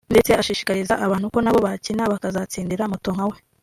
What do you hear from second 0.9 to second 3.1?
abantu ko nabo bakina bakazatsindira Moto